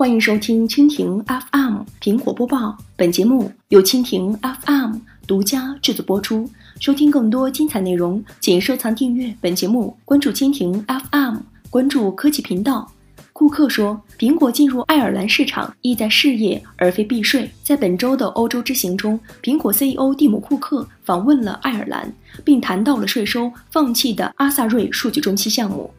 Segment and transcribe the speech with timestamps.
[0.00, 4.34] 欢迎收听蜻蜓 FM 苹果播报，本节目由蜻蜓
[4.64, 4.96] FM
[5.26, 6.50] 独家制作播出。
[6.80, 11.36] 收听更多精彩内容，请收藏订阅本节目，关注蜻蜓 FM，
[11.68, 12.90] 关注科技频道。
[13.34, 17.50] 库克说，苹果进入爱尔兰市场意在事业而非避税。
[17.62, 22.10] 在本周的欧洲之行中，苹果 CEO 蒂姆·库克访问了爱尔兰，
[22.42, 25.90] 并谈到了税收放弃的阿萨瑞数据中心项目。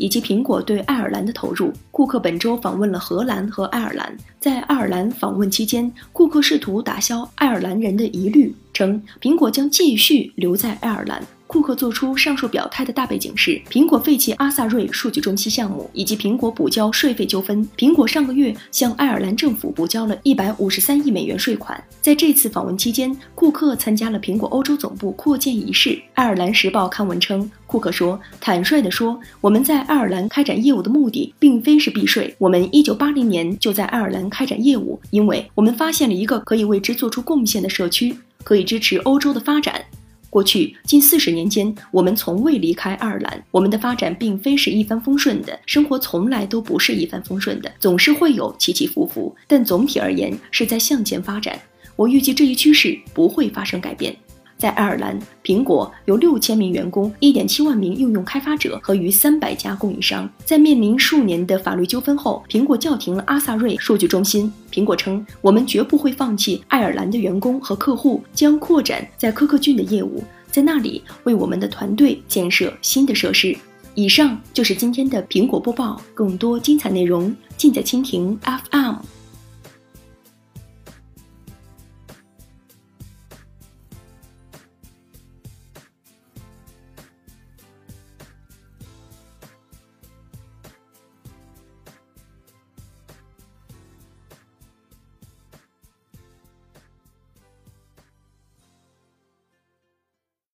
[0.00, 1.70] 以及苹果对爱尔兰的投入。
[1.90, 11.22] 顾客本周访问了荷兰和爱尔兰，在爱尔兰访问期间，顾客试图打消爱尔兰人的疑虑，称苹果将继续留在爱尔兰。
[11.50, 17.68] 库克做出上述表态的大背景是苹果废弃阿萨瑞数据中心项目以及苹果补交税费纠纷。
[17.76, 21.82] 苹果上个月向爱尔兰政府补交了一百五十三亿美元税款。
[22.00, 26.00] 在这次访问期间，库克参加了苹果欧洲总部扩建仪式。
[26.14, 32.32] 爱尔兰时报刊文称，库克说：“坦率地说，我们在爱尔兰开展业务的目的并非是避税。
[32.38, 38.14] 我们一九八零年就在爱尔兰开展业务，因为我们发现了一个可以为之做出贡献的社区，
[38.44, 39.82] 可以支持欧洲的发展。”
[40.30, 43.44] 过去近四十年间，我们从未离开爱尔兰。
[43.50, 49.34] 我们的发展并非是一帆风顺的，生活从来都不是一帆风顺的，总是会有起起伏伏。
[49.48, 51.60] 但总体而言，是在向前发展。
[51.96, 54.14] 我预计这一趋势不会发生改变。
[54.60, 60.30] 在爱尔兰，苹果有六千名员工、一点七万名应用开发者和逾三百家供应商。
[60.44, 64.52] 在面临数年的法律纠纷后，苹果叫停了阿萨瑞数据中心。
[64.70, 73.56] 苹果称：“我们绝不会放弃爱尔兰的员工和客户，将扩展在科克郡的业务，在那里为我们的团队建设新的设施。”
[73.96, 78.38] 以上就是今天的苹果播报，更多精彩内容尽在蜻蜓
[78.70, 78.79] FM。